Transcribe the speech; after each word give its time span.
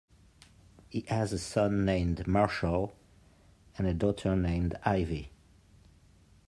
He 0.89 1.01
has 1.09 1.31
a 1.31 1.37
son 1.37 1.85
named 1.85 2.25
Marshall, 2.25 2.95
and 3.77 3.85
a 3.85 3.93
daughter 3.93 4.35
named 4.35 4.75
Ivy. 4.83 5.29